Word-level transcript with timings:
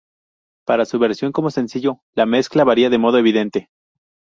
Para 0.65 0.85
su 0.85 0.97
versión 0.97 1.31
como 1.31 1.51
sencillo, 1.51 1.99
la 2.15 2.25
mezcla 2.25 2.63
varía 2.63 2.89
de 2.89 2.97
modo 2.97 3.19
evidente. 3.19 3.69